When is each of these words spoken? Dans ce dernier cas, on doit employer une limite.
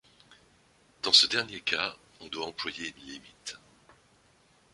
Dans 1.03 1.13
ce 1.13 1.27
dernier 1.27 1.59
cas, 1.61 1.95
on 2.21 2.27
doit 2.27 2.47
employer 2.47 2.87
une 2.97 3.05
limite. 3.05 3.59